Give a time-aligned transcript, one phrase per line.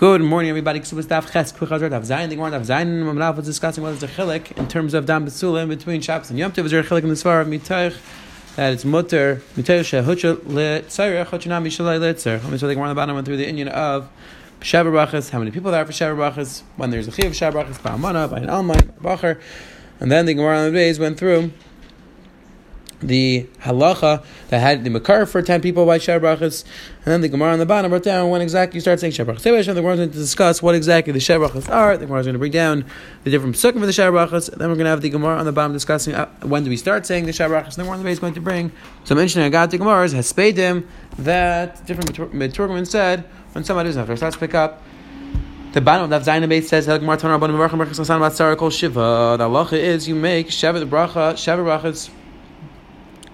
[0.00, 0.80] Good morning, everybody.
[0.80, 2.30] Ksubas Ches Kuchazar Daf Zayin.
[2.30, 3.04] The Gemara Daf Zayin.
[3.04, 6.38] Mamlav was discussing what is the chilik in terms of dam besulim between Shabbos and
[6.38, 6.64] Yom Tov.
[6.64, 7.98] Is there a chilik in the Svar of Mitoich
[8.56, 12.40] that it's mutter Mitoich shehutcha le tzayir chutchanam mishalei letzer.
[12.58, 14.08] So the Gemara on the bottom went through the Indian of
[14.60, 15.28] Shabbat Brachas.
[15.28, 16.62] How many people there are for Shabbat Brachas?
[16.76, 19.38] When there's a chiv of Shabbat Brachas, by ba'amana, by an almay, bacher,
[20.00, 21.52] and then the Gemara on the base went through
[23.00, 26.64] the halacha that had the makar for ten people by shebrachas,
[27.04, 29.42] and then the Gemara on the bottom brought down when exactly you start saying shebrachas.
[29.42, 31.96] The Gemara is going to discuss what exactly the shebrachas are.
[31.96, 32.84] The Gemara is going to bring down
[33.24, 34.50] the different psukim for the shebrachas.
[34.56, 36.76] Then we're going to have the Gemara on the bottom discussing uh, when do we
[36.76, 37.64] start saying the shebrachas.
[37.64, 38.72] And the Gemara the base is going to bring
[39.04, 40.86] some interesting agat the Gemara has him
[41.18, 44.82] that different Meturgaman said when somebody doesn't have starts to pick up.
[45.72, 46.98] The bottom of Zayin base says, "The
[49.38, 52.10] halacha is you make Shabbat bracha, Shabbat brachas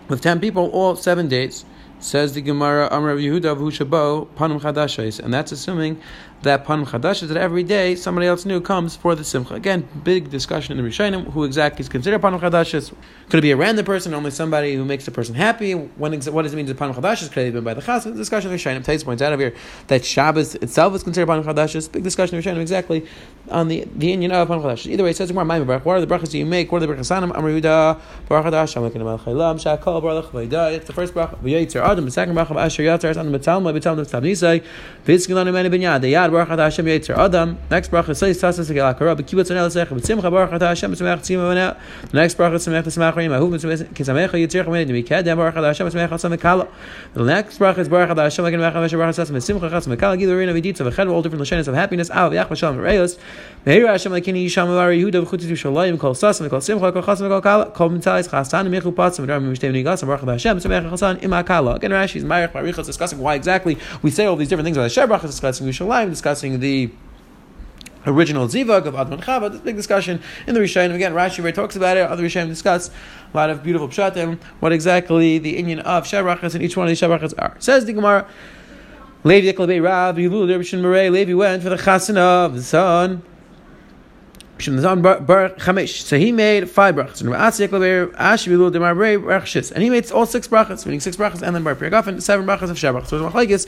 [0.08, 1.64] with ten people, all seven dates.
[1.98, 5.98] Says the Gemara, Amr Yehuda Vushabo Panum Chadashis, and that's assuming
[6.42, 9.54] that Panum Chadash is that every day somebody else new comes for the Simcha.
[9.54, 12.92] Again, big discussion in the Rishonim who exactly is considered Panum Chadashis.
[13.28, 15.72] Could it be a random person, only somebody who makes the person happy?
[15.72, 17.32] When what does it mean to Panum Chadashis?
[17.32, 18.04] Could it be by the Chas?
[18.04, 18.84] Discussion in the Rishonim.
[18.84, 19.54] Tais points out of here
[19.88, 21.90] that Shabbos itself is considered Panum Chadashis.
[21.90, 23.06] Big discussion in the Rishonim exactly
[23.50, 24.86] on the, the Indian of Panum Chadashis.
[24.86, 26.70] Either way, it says more What are the brachas you make?
[26.70, 27.36] What are the brachas Sanim?
[27.36, 30.74] Amr Yehuda Baruch Hadash Amakin Amal Chaylam Shakal Baruch Vayda.
[30.74, 31.38] It's the first bracha.
[31.38, 32.04] Vayitzer Adam.
[32.04, 34.64] The second bracha Asher Yatzar on the Metalma Betalma Tabnisai.
[35.04, 36.25] Vizkilan Mene Binyad.
[36.26, 37.56] The Baruch Hadash Hashem Yetzer Adam.
[37.70, 39.14] Next bracha says Tasas Segel Akara.
[39.14, 39.88] Bekibutz Anel Sech.
[39.88, 41.76] B'Simcha Baruch Hadash Hashem Tzemech Tzima Vana.
[42.10, 43.32] The next bracha Tzemech Tzemach Rayim.
[43.32, 45.24] Ahu Kisamecha Yitzir Chamin Mikad.
[45.36, 46.66] Baruch Hadash Hashem Tzemech Tzemach Kala.
[47.14, 50.16] The next bracha is Baruch Hadash Hashem Lekin Mecham Mesher Baruch Hashem Simcha Tzemach Kala.
[50.16, 50.90] Gilu Rina Viditza.
[50.90, 52.10] V'Ched all different lashonis of happiness.
[52.10, 53.18] Av Yach Vashalom Reyos.
[53.64, 57.40] Meir Hashem Lekin Yisham Avar Yehuda V'Chutzit Yushalayim Kol Sasam Kol Simcha Kol Chasam Kol
[57.40, 57.70] Kala.
[57.70, 60.04] Kol Mitzayis Chasan Mechu Patzim V'Darim Mishtei V'Nigas.
[60.04, 61.74] Baruch Hadash Hashem Tzemech Chasan Ima Kala.
[61.76, 65.16] Again, Rashi's Mayach Barichas discussing why exactly we say all these different things about the
[65.16, 66.90] Shebrach, discussing Yushalayim, discussing the
[68.06, 69.52] original zivug of Adman Chava.
[69.52, 70.94] This big discussion in the Rishayim.
[70.94, 72.08] Again, Rashi very talks about it.
[72.08, 74.40] Other Rishayim discuss a lot of beautiful pshatim.
[74.60, 77.54] What exactly the Indian of Shebrachas and each one of these Shebrachas are.
[77.58, 78.26] Says the Gemara.
[79.24, 83.22] Levi Levi went for the chasana of the son.
[84.58, 87.20] So he made five brachas.
[89.72, 92.70] And he made all six brachas, meaning six brachas, and then bar and seven brachas
[92.70, 93.06] of shabbach.
[93.06, 93.66] So it's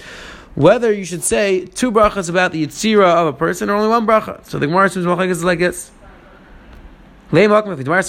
[0.55, 4.07] whether you should say two brachas about the yitzira of a person or only one
[4.07, 4.43] bracha.
[4.47, 5.91] So the Gemara says is like this.
[7.31, 8.07] Big discussion in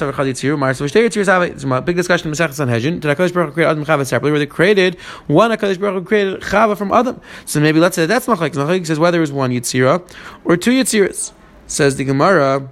[2.34, 3.02] Masechah Sanhedrin.
[3.02, 4.98] Did Hakadosh Baruch Hu create Adam Chava separately, where they created
[5.28, 7.20] one Hakadosh Baruch Hu created Chava from Adam?
[7.44, 8.54] So maybe let's say that's Machlekes.
[8.54, 10.10] Machlekes says whether it was one Yitzira
[10.46, 11.34] or two Yitziras.
[11.69, 12.68] Says the Gemara.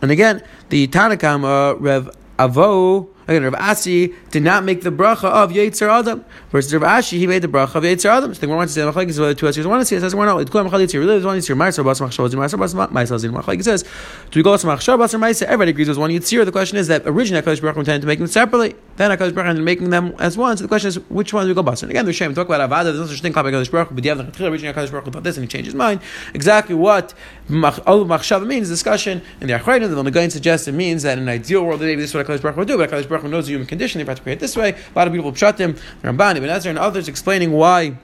[0.00, 5.24] And again, the Tanakama uh, Rev Avo Again, Rav Asi did not make the bracha
[5.24, 6.24] of Yetzer Adam.
[6.50, 8.32] Versus Rav Ashi, he made the bracha of Yetzer Adam.
[8.32, 10.00] So the one wants to say, Machlek is whether two Asirs want to say, it
[10.00, 12.74] says, we're not, it's Kulam Chal Yetzer, really, one Yetzer, Ma'asar, Bas Machshol, Ma'asar, Bas
[12.74, 13.82] Ma'asar, Zin, Machlek says,
[14.30, 16.44] do we go to Machshol, Bas everybody agrees it was one Yetzer.
[16.44, 18.76] The question is that originally HaKadosh Baruch intended to make them separately.
[18.96, 20.56] Then HaKadosh Baruch ended making them as one.
[20.56, 21.82] So the question is, which one do we go Bas?
[21.82, 22.32] And again, there's shame.
[22.34, 24.10] Talk about Avada, there's no such thing called HaKadosh Baruch but the
[24.46, 26.00] originally HaKadosh Baruch thought this and he changed his mind.
[26.32, 27.12] Exactly what
[27.50, 31.28] all Machshav means, discussion in the Achrayim, the Nagain suggests it means that in an
[31.28, 32.90] ideal world, maybe this is what HaKadosh Baruch would do, but
[33.24, 34.70] knows the human condition they have to create this way.
[34.70, 37.96] A lot of people beautiful pshatim, Ramban, Ibn Ezra, and others explaining why.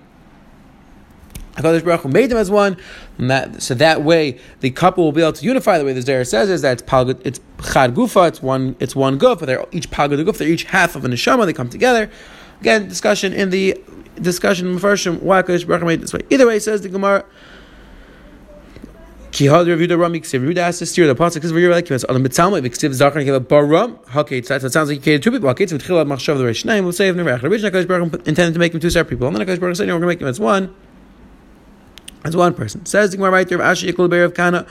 [1.57, 2.79] Hakadosh Baruch Hu made them as one,
[3.19, 5.77] that, so that way the couple will be able to unify.
[5.77, 7.41] The way the Zera says is that it's it's
[7.73, 11.05] chad gufa, it's one, it's one guf, they're each palgud guf, they're each half of
[11.05, 11.45] a neshama.
[11.45, 12.11] They come together.
[12.61, 13.79] Again, discussion in the
[14.21, 16.21] discussion in Mepharshim why Hakadosh Baruch Hu made it this way.
[16.31, 17.25] Either way, says the Gemara.
[19.33, 20.47] Ki had Rav Yehuda Rami Ksiv.
[20.47, 21.99] Yehuda has to steer the pasuk because we're like him.
[22.11, 23.99] On the mitzalma Ksiv Zachar Keva Baram.
[24.15, 25.49] Okay, so it sounds like he created two people.
[25.49, 26.83] Okay, so Tchilat Machshav the Rishnaim.
[26.83, 27.43] We'll say if Nerech.
[27.43, 29.89] Originally, Hakadosh Baruch intended to make them two separate people, and then Hakadosh Baruch said,
[29.89, 30.75] "No, we're going to make them as one."
[32.25, 34.67] As one person says the Gemara right there, Ashi Yikul of Kana.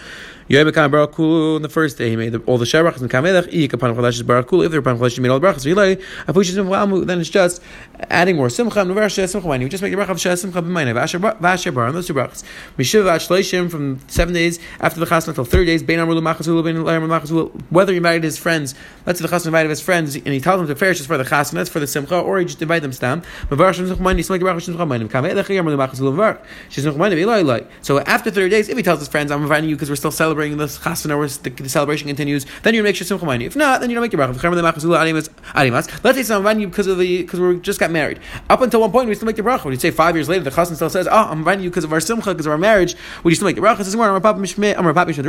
[0.51, 3.47] Yom Kan Barakulu on the first day he made the, all the Shabrachas and Kamelech.
[3.53, 4.65] Ikapan Chadash Barakulu.
[4.65, 5.65] If they're Chadash, he made all the brachas.
[5.65, 5.95] Relay.
[6.27, 7.05] Afushis Mvamu.
[7.05, 7.63] Then it's just
[8.09, 8.83] adding more Simcha.
[9.09, 9.47] Sheh Simcha.
[9.47, 10.93] When you just make the brach of Sheh Simcha b'Mayne.
[10.93, 11.85] Vasher Bar.
[11.87, 12.43] And those two brachas.
[12.77, 15.83] Mishiv Ashleishim from seven days after the Chasna until thirty days.
[15.83, 16.65] Bein Amrulu Machazulu.
[16.65, 17.49] Bein Layim Machazulu.
[17.69, 18.75] Whether he married his friends,
[19.05, 21.17] let's say the Chasna invited his friends, and he tells them to farish just for
[21.17, 23.21] the Chasna, that's for the Simcha, or he just invite them stam.
[23.47, 24.03] Mavar Shem Simcha.
[24.03, 25.07] He make the brach Simcha b'Mayne.
[25.07, 26.13] Kamelech Amrulu Machazulu.
[26.13, 26.41] Var.
[26.67, 27.67] Sheh Simcha b'Mayne.
[27.81, 30.11] So after thirty days, if he tells his friends, I'm inviting you because we're still
[30.11, 33.89] celebrating this Chasna the, the, celebration continues, then you make sure simcha If not, then
[33.89, 36.03] you don't make your bracha.
[36.03, 38.19] Let's say someone you because of the because we just got married.
[38.49, 39.65] Up until one point, we still make the bracha.
[39.65, 41.83] When you say five years later, the chassan still says, "Oh, I'm inviting you because
[41.83, 43.81] of our simcha, because of our marriage." Would you still make the bracha?
[43.81, 44.09] Is more.
[44.09, 44.77] I'm papa mishmeh.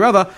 [0.00, 0.32] Rava.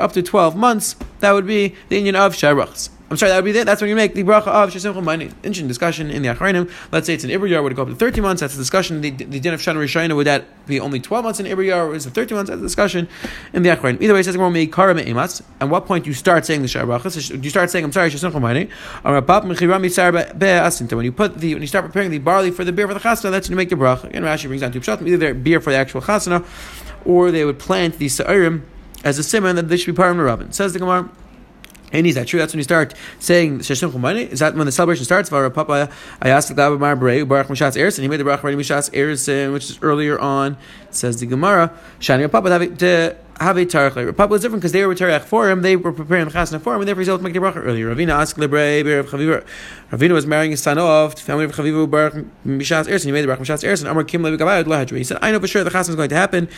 [0.00, 2.90] Up to twelve months, that would be the union of sharachs.
[3.10, 3.66] I'm sorry, that would be that.
[3.66, 5.32] That's when you make the bracha of Shesimcha Ma'ani.
[5.42, 6.70] Interesting discussion in the Achrayim.
[6.92, 8.38] Let's say it's an Ibriyar, would it go up to 30 months?
[8.40, 9.00] That's a discussion.
[9.00, 11.94] The, the din of Shana Rishayna, would that be only 12 months in Ibriyar, or
[11.96, 12.50] is it 30 months?
[12.50, 13.08] That's a discussion
[13.52, 14.00] in the Achrayim.
[14.00, 15.42] Either way, it says, Kara Me'imas.
[15.60, 17.28] At what point do you start saying the Shara bracha?
[17.28, 18.70] Do you start saying, I'm sorry, Shesimcha Ma'ani?
[20.92, 23.00] When you put the, when you start preparing the barley for the beer for the
[23.00, 24.04] chasna, that's when you make the bracha.
[24.04, 26.46] Again, Rashi brings down two pshatim, either they're beer for the actual chasna,
[27.04, 28.62] or they would plant the sa'irim
[29.02, 30.52] as a simon that they should be part of the Rabin.
[30.52, 31.10] Says the Gemara,
[31.92, 32.38] and is that true?
[32.38, 34.28] That's when you start saying Sheshim Chumayni.
[34.28, 35.30] Is that when the celebration starts?
[35.30, 35.90] Papa,
[36.20, 38.02] I asked the Mar Brei Baruch Mishatz Ersin.
[38.02, 40.56] He made the Baruch Ready Mishatz Ersin, which is earlier on.
[40.90, 42.48] Says the Gemara, Shani Papa
[42.78, 44.16] to have a tarach.
[44.16, 45.62] Papa was different because they were tarach for him.
[45.62, 47.56] They were preparing the chasna for him, and therefore he's able to make the bracha
[47.56, 47.94] earlier.
[47.94, 49.44] Ravina asked Lebrei Ber Chaviva.
[49.90, 52.14] Ravina was marrying his son off to family of Chaviva Baruch
[52.46, 53.06] Mishatz Ersin.
[53.06, 53.90] He made the Baruch Mishatz Ersin.
[53.90, 54.98] Amar Kim Levi Gavayot Lahadri.
[54.98, 56.48] He said, I know for sure the chasna is going to happen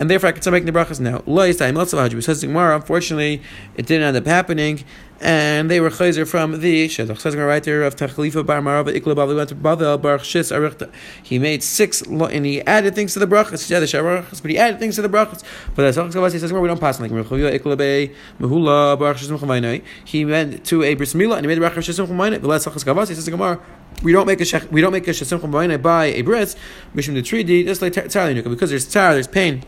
[0.00, 1.22] and therefore I can start making the brachas now.
[1.26, 3.42] Lo yistai meltzav Says the Gemara, unfortunately,
[3.76, 4.82] it didn't end up happening,
[5.20, 7.20] and they were chayzer from the shidduch.
[7.20, 10.90] Says the writer of Tachlifa Bar Marava Ikla Bavi went to Bavel Baruch Shis Arichta.
[11.22, 13.68] He made six, and he added things to the brachas.
[13.68, 15.44] Yeah, the sharachas, but he added things to the brachas.
[15.74, 20.24] But the Sachas he says we don't pass like Ikla Be Mehula Baruch Shis He
[20.24, 22.40] went to a bris milah and he made the brachas Shis Mechavayna.
[22.40, 23.60] But let's Sachas Gavasi says Gemara
[24.02, 26.56] we don't make a shech, we don't make a shesim by a bris
[26.94, 29.62] mishum the tree just like because there's tzar there's pain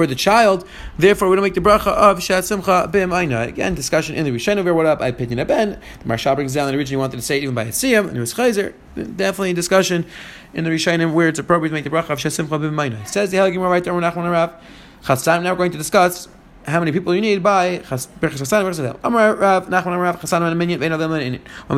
[0.00, 0.66] for the child.
[0.96, 3.42] Therefore, we don't make the bracha of Shat Simcha Bim Aina.
[3.42, 5.02] Again, discussion in the Rishon over what up.
[5.02, 5.78] I opinion Ben.
[5.98, 8.20] The Marsha brings down that originally wanted to say it even by Siyam, and it
[8.20, 8.72] was Chayzer.
[8.94, 10.06] Definitely a discussion
[10.54, 13.06] in the Rishonim where it's appropriate to make the bracha of Shat Simcha Bim Aina.
[13.06, 14.62] Says the Haligim right there, wrap.
[15.04, 16.28] Chassam, now we're going to discuss
[16.66, 17.78] how many people you need by.
[17.78, 17.88] When we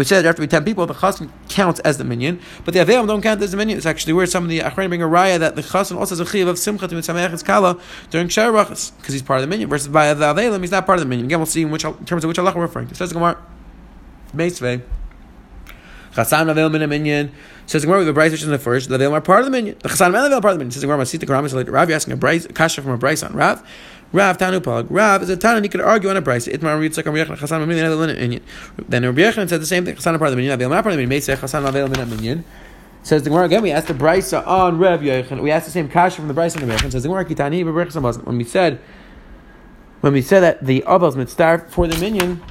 [0.04, 2.80] said there have to be ten people, the chasan counts as the minyan, but the
[2.80, 3.76] avelim don't count as the minyan.
[3.78, 6.20] It's actually where some of the achranim bring a raya that the chasan also has
[6.20, 7.78] a chiv of simcha to mitzameach kala
[8.10, 9.68] during sharachas because he's part of the minyan.
[9.68, 11.26] Versus by the avelim, he's not part of the minyan.
[11.26, 12.94] Again, we'll see in which in terms of which Allah we're referring to.
[12.94, 13.38] Says the Gemara,
[14.34, 14.82] Meisvei.
[16.12, 17.32] Chasan avelim in a minyan.
[17.66, 19.50] Says the Gemara, the Braisa which is the first, the Avelim are part of the
[19.52, 19.78] minyan.
[19.78, 20.72] The Chasan Avelim are part of the minyan.
[20.72, 23.36] Says Gemara, Masita Karam is Rav, you're asking a Braisa, kasha from a Braisa on
[23.36, 23.62] Rav.
[24.12, 24.90] Rav Tanu Pag.
[24.90, 26.46] Rav is a Tana, and he could argue on a price.
[26.46, 28.42] Itmar Ritzak Am Yechon Chasan Mamini Another Minyan.
[28.88, 29.96] Then Rabbi Yechon said the same thing.
[29.96, 30.58] Chasan part of the Minyan.
[30.58, 31.22] Part of the Minyan.
[31.22, 32.44] Say Chasan Avel Minyan.
[33.02, 33.62] Says the Gemara again.
[33.62, 35.42] We asked the Brisa on Rav Yechon.
[35.42, 36.92] We asked the same kasha from the Brisa on Rav Yechon.
[36.92, 38.80] Says the Gemara Kitani When we said
[40.02, 42.42] when we said that the Avos mitzvah for the Minyan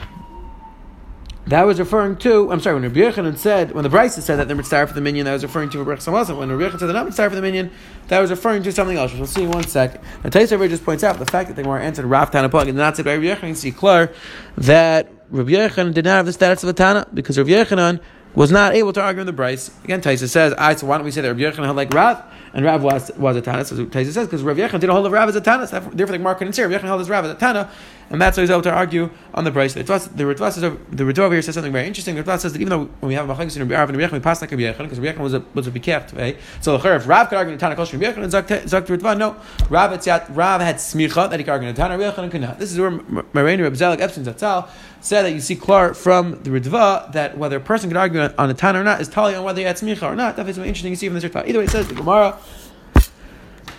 [1.48, 4.48] that was referring to, I'm sorry, when Rabbi Yechanan said, when the Braisa said that
[4.48, 6.38] they're mitzvah for the minyan, that was referring to Rabbi Yechanan.
[6.38, 7.72] When Rabbi Yechanan said they're not mitzvah for the minyan,
[8.08, 9.14] that was referring to something else.
[9.14, 10.02] We'll see in one sec.
[10.24, 12.78] Now, Taisa just points out the fact that they were answered Rav Tana Pug and
[12.78, 14.14] not said by Rabbi Yechanan, see clear
[14.58, 18.02] that Rabbi Yechanan did not have the status of a Tana because Rabbi Yechanan
[18.36, 19.84] was not able to argue in the Braisa.
[19.84, 22.24] Again, Taisa says, I so why don't we say that Rabbi Yechanan held like Rav?
[22.54, 23.64] And Rav was, was a Tana.
[23.64, 25.68] So Taisa says because Rav Yechon didn't hold of Rav as a Tana.
[25.68, 27.70] So therefore, like Mark couldn't say Rav Yechon held his Rav as a Tana,
[28.10, 29.74] and that's why he's able to argue on the price.
[29.74, 32.16] The Ritva says the Ritva over here says something very interesting.
[32.16, 34.14] The says that even though when we have a Machlekes in Rav and Rav Yechon,
[34.14, 36.38] we pass like Rav Yechon because Rav Yechon was a was a bikeft, right?
[36.60, 39.38] So if Rav could argue in Tana, Kosher Rav Yechon, and Zak Ritva, no,
[39.70, 39.92] Rav
[40.36, 42.60] Rav had smicha that he could argue in Tana, Rav Yechon could not.
[42.60, 44.70] This is where Marani Reb Zelek Epstein Zatzal
[45.04, 48.50] said that you see Klar from the Ritva that whether a person can argue on
[48.50, 50.36] a Tana or not is telling on whether he had smicha or not.
[50.36, 51.48] That is very interesting you see from this Ritva.
[51.48, 52.38] Either way, it says the Gemara.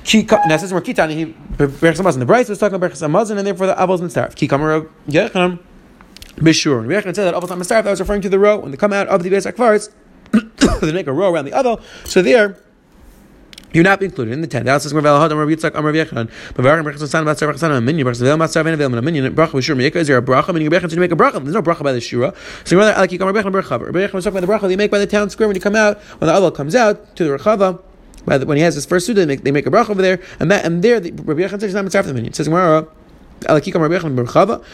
[0.05, 1.27] Now, since we're Kitani, he
[1.59, 2.19] Hamazon.
[2.19, 4.35] The Braisa was talking about Berchas Hamazon, and therefore the Avos Mitzaref.
[4.35, 5.61] Kikamar Yecham
[6.37, 6.87] Bishur.
[6.87, 9.07] Yecham said that Avos Mitzaref, that was referring to the row, when they come out
[9.09, 9.91] of the Beis Akvaris,
[10.81, 11.77] they make a row around the other.
[12.05, 12.59] So there,
[13.73, 14.67] you're not included in the ten.
[14.67, 16.29] That says Rav Elahad, Rav Yitzchak, Rav Yechon.
[16.55, 19.77] Bavarach Berachas San Matzar Berachas San Minyan Berachas Vel Matzar Ven Vel Minyan Bracha B'Shur
[19.77, 19.97] Miyeka.
[19.97, 20.53] Is there a bracha?
[20.53, 21.43] Meaning Berachas to make a bracha.
[21.43, 22.35] There's no bracha by the shura.
[22.67, 23.79] So rather, you come Rav Yechon Bracha.
[23.79, 25.77] Yechon was talking about the bracha they make by the town square when you come
[25.77, 27.81] out when the other comes out to the Rechava
[28.25, 30.51] when he has his first suda, they make, they make a bracha over there, and
[30.51, 32.27] that and there, the, Rabbi Yechon says not the minyan.
[32.27, 32.87] It says Gemara,
[33.41, 34.65] Alakikam Rabbi Yechon Berchava.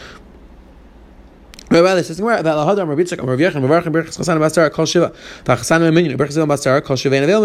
[1.71, 5.13] Rabbi says Gemara that Lahadam Rabbi Yitzchak Rabbi Yechon Berachim Berachas Chasan Basar Kol Shiva
[5.43, 7.43] Vachasan Minyan Berachas Basar Kol Shiva and Avail.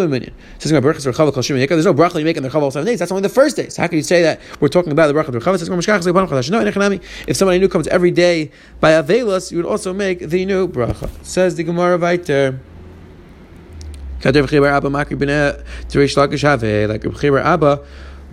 [0.59, 1.67] Says Gemara Berachas Berchava Kol Shiva.
[1.67, 3.01] There's no bracha you make in the Chava all seven days.
[3.01, 3.77] That's only the first days.
[3.77, 5.59] How can you say that we're talking about the bracha of Berchava?
[5.59, 6.51] Says Gemara Mishkach Zepanam Chadash.
[6.51, 7.03] No, Nechanami.
[7.27, 11.11] If somebody new comes every day by Avelos, you would also make the new bracha.
[11.23, 12.59] Says the Gemara Vayter.
[16.89, 17.81] Like Rabbi Abba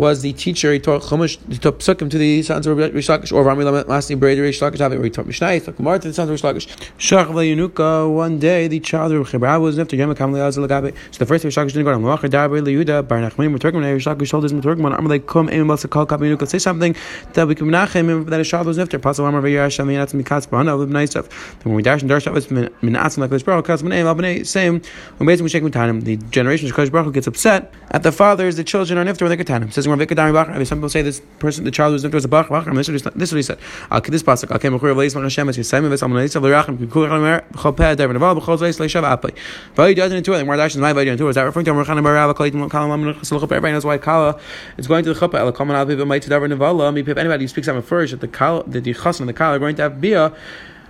[0.01, 0.73] was the teacher.
[0.73, 4.17] He taught Chumash, he taught Psukim to the sons of Rish Lakish, or Rami Masni
[4.17, 6.41] Breder Rish Lakish, where he taught Mishnah, he taught Gemara to the sons of Rish
[6.41, 6.65] Lakish.
[6.97, 10.55] Shach Yunuka, one day the child of Abba was after Yom Kam Leaz.
[10.55, 14.05] So the first Rish Lakish didn't go to Mawach Dabre Leuda, Bar Nachmanim, Turkman, Rish
[14.05, 16.95] Lakish told his Turkman, I'm like, come in, Masa Kal Kap Yunuka, say something
[17.33, 18.97] that we can Menachem, that a child was after.
[18.97, 21.29] Pasal Amar Vayar Hashem, Yanatz Mikatz Bahana, of nice stuff.
[21.59, 24.45] Then when we dash and dash, that was Minatzim like this, Baruch, Katz Manay, Albany,
[24.45, 24.81] same,
[25.17, 28.55] when basically we shake Mutanim, the generation of Kosh Baruch gets upset at the fathers,
[28.55, 30.55] the children are nifter when get Tanim.
[30.57, 32.49] Says, Some people say this person, the child who's was a bach.
[32.49, 33.59] This is what he said.
[34.05, 34.51] This pasuk.
[34.51, 37.77] Al kem b'chur v'leis man Hashem es yisayim v'es amonai tzav l'rachim k'kul chamer b'chol
[37.77, 39.35] peh der v'naval b'chol zayis leishav apai.
[39.75, 40.23] V'ayi doesn't it.
[40.23, 41.29] The Gemara dashes my vaydi into it.
[41.29, 43.43] Is that referring to Amar Chanan Barav Kalit Kalam Laman Chesel Chuppah?
[43.43, 44.39] Everybody knows why Kala
[44.77, 45.35] is going to the Chuppah.
[45.35, 46.87] El Kaman Al Piv Might Tadavar Nevala.
[47.17, 49.59] Anybody who speaks out first that the Kala, that the Chassan and the Kala are
[49.59, 50.33] going to have bia.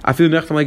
[0.04, 0.66] Even if they had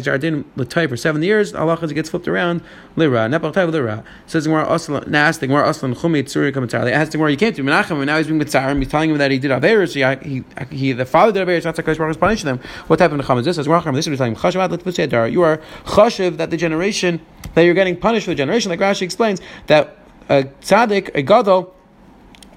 [0.00, 2.62] Zerdin l'tayv for seven years, Allah gets flipped around
[2.96, 4.02] lira nepach tayv lira.
[4.26, 6.84] Says Gemara aslan nas the Gemara aslan chumi tzuri komentar.
[6.84, 8.78] They asked Gemara, you can't do Menachem, and now he's being mitzarim.
[8.78, 9.92] He's telling him that he did averis.
[9.92, 11.64] He, he, he the father did averis.
[11.64, 12.58] That's like Baruch is punishing them.
[12.86, 13.56] What type of necham is this?
[13.56, 17.20] Says Gemara, this is telling him chashav let You are chashiv that the generation
[17.54, 18.70] that you're getting punished for the generation.
[18.70, 19.98] Like Rashi explains that
[20.30, 21.74] a tzaddik a gadol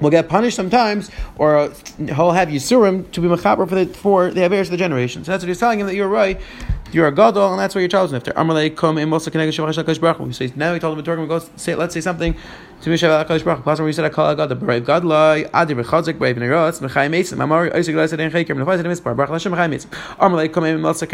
[0.02, 4.32] will get punished sometimes, or uh, he'll have Yisurim to be mechaber for the for
[4.32, 5.24] the Averis of the generation.
[5.24, 6.40] So that's what he's telling him that you're right,
[6.92, 8.34] you're a gadol, and that's what your child's nifter.
[8.34, 10.20] Amalei kom im mosa keneged shavach shakash baruch.
[10.20, 12.36] We say now he told him to go say let's say something
[12.82, 16.36] to Mishav Hakadosh the brave God loy adi brave mispar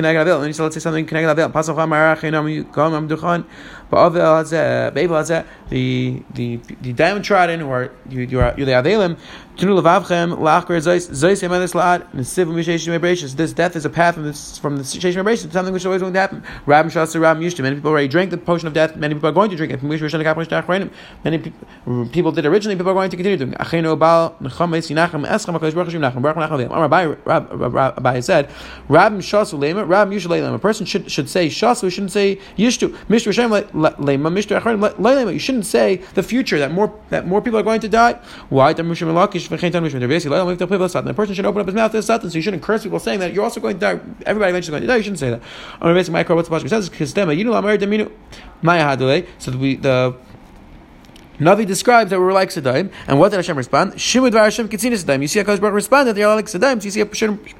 [0.02, 0.44] keneged avel.
[0.44, 1.52] And said let's say something keneged avel.
[1.52, 3.46] Pasach amar achinam kom am duchan.
[3.92, 9.18] Ba'avel hazeh bevel hazeh the the the downtrodden or you you are you the avelim
[9.58, 13.36] Tunu levavchem lachker zeis zeis yemelis laad nesiv misheshim mebrachis.
[13.36, 15.52] This death is a path from this from the sheshim mebrachis.
[15.52, 16.44] Something which is always going to happen.
[16.66, 17.62] Rab shasa rab yushtim.
[17.62, 18.96] Many people already drank the potion of death.
[18.96, 19.84] Many people are going to drink it.
[19.84, 21.61] Many people
[22.32, 22.76] did originally.
[22.76, 23.54] People are going to continue doing.
[23.54, 24.36] Amar
[27.92, 28.50] Abai said
[28.88, 31.92] Rab shasu lema Rab yushu A person should should say shasu.
[31.92, 32.90] Shouldn't say yishtu.
[33.08, 35.34] Mishtu Hashem lema Mishtu achronim lema.
[35.34, 38.20] You shouldn't say the future that more that more people are going to die.
[38.50, 38.72] Why?
[38.72, 38.84] Oh, the
[41.16, 43.20] person should open up his mouth to the Satan, so you shouldn't curse people saying
[43.20, 44.00] that you're also going to die.
[44.26, 44.98] Everybody eventually going to die.
[44.98, 45.42] You shouldn't say that.
[45.80, 46.90] What's the says?
[49.40, 50.16] So we the
[51.42, 53.94] Navi describes that we were like Sadaim, and what did Hashem respond?
[53.94, 55.24] Shimud Hashem Kitzina Sadaim.
[55.24, 56.80] You see, Hakadosh Baruch respond that they are like Sadaim.
[56.80, 57.06] So you see, a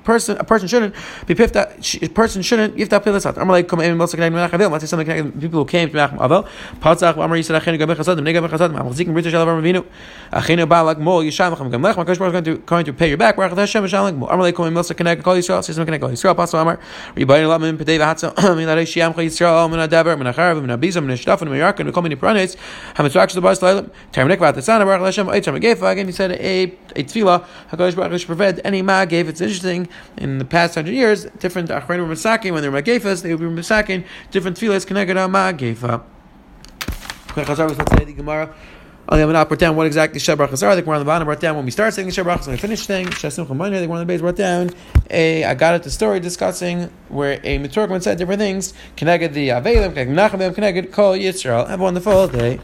[0.04, 0.94] person, a person shouldn't
[1.26, 1.56] be piffed.
[1.56, 3.40] A person shouldn't yift up pilasat.
[3.40, 4.70] I'm like, come in, Moshe Kneim Menach Avil.
[4.70, 5.42] Let's say something connected.
[5.42, 6.48] People who came to Menach Avil.
[6.80, 8.20] Patzach Amar Yisrael Achenu Gabei Chasadim.
[8.20, 8.80] Negabei Chasadim.
[8.80, 9.84] I'm ziking Ritter Shalav Ravinu.
[10.32, 11.96] Achenu Balak Mol Yisham Cham Gamlech.
[11.96, 13.36] Hakadosh Baruch going to going to pay you back.
[13.36, 14.30] Baruch Hashem Shalom Mol.
[14.30, 15.64] Amar like, come in, Moshe Kneim Kol Yisrael.
[15.64, 16.16] Say something connected.
[16.16, 16.36] Yisrael.
[16.38, 16.80] Paso Amar.
[17.16, 18.32] Ribayin Lamin Pedei Vahatza.
[18.56, 19.68] Min Shiam Chol Yisrael.
[19.72, 20.16] Min Adaber.
[20.16, 20.62] Min Acharav.
[20.62, 21.06] Min Abizam.
[21.06, 21.50] Min Shtafan.
[21.50, 21.86] Min Yarkan.
[21.86, 23.71] Min Kol son
[24.14, 26.64] Again, he said a
[26.96, 27.46] a tefillah.
[27.70, 29.06] Hakadosh Baruch Hashem prevent any ma.
[29.10, 29.88] It's interesting
[30.18, 33.40] in the past hundred years, different achronim were masakin when they were magefas, they would
[33.40, 36.04] be masakin different tefillahs connected on ma gefa.
[37.36, 38.54] Let's say the Gemara.
[39.10, 40.74] I'm going to put down what exactly Shebrachas are.
[40.74, 42.86] The Gemara on the bottom brought down when we start saying Shebrachas and we finish
[42.86, 43.74] saying Shasim Chamayne.
[43.74, 44.70] The Gemara on the base brought down
[45.10, 48.74] a I got it the story discussing where a Mitzorgman said different things.
[48.96, 51.68] Connected the Avelim, connected Menachem, connected Kol Yitzral.
[51.68, 52.62] Have a wonderful day.